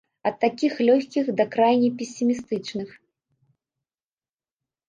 [0.27, 2.97] Ад такіх лёгкіх, да крайне песімістычных.